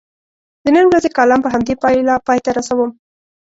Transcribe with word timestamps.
د 0.63 0.65
نن 0.75 0.85
ورځې 0.89 1.09
کالم 1.17 1.39
په 1.43 1.49
همدې 1.53 1.73
پایله 1.81 2.15
پای 2.27 2.39
ته 2.45 2.49
رسوم. 2.57 2.91